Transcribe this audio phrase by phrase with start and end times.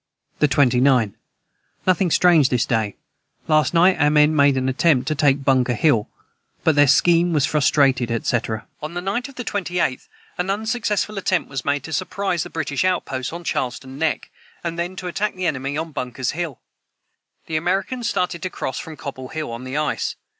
[0.39, 1.15] the 29.
[1.85, 2.95] Nothing strange this day
[3.47, 6.09] Last Night our men made an atempt to take Bunker hill
[6.63, 8.35] but their Scheem was frustrated &c.
[8.35, 10.07] [Footnote 198: On the night of the 28th,
[10.39, 14.31] an unsuccessful attempt was made to surprise the British outposts on Charlestown neck,
[14.63, 16.59] and then to attack the enemy on Bunker's hill.
[17.45, 20.15] The Americans started to cross from Cobble hill, on the ice.